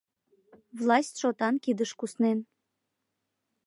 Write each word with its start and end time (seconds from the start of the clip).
Власть 0.79 1.19
шотан 1.21 1.55
кидыш 1.63 1.91
куснен. 1.99 2.39